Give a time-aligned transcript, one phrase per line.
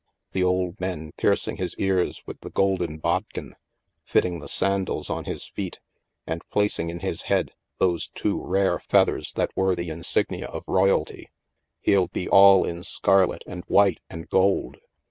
[0.31, 3.55] The old men piercing his ears with the golden bodkin,
[4.03, 5.79] fitting the sandals on his feet,
[6.25, 10.17] and placing in his head those two rare feathers that were the 250 THE MASK
[10.17, 11.29] insignia of royalty.
[11.81, 14.77] He'll be all in scarlet and white and gold.